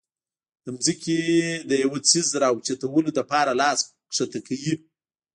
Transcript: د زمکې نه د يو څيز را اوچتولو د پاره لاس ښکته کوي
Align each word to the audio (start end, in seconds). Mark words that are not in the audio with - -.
د 0.63 0.67
زمکې 0.85 1.19
نه 1.39 1.63
د 1.69 1.71
يو 1.83 1.93
څيز 2.09 2.27
را 2.41 2.47
اوچتولو 2.53 3.09
د 3.13 3.19
پاره 3.31 3.53
لاس 3.61 3.79
ښکته 4.15 4.39
کوي 4.47 4.73